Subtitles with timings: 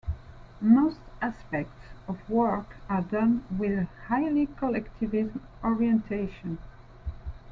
[0.61, 6.57] Most aspects of work are done with a highly collectivist orientation.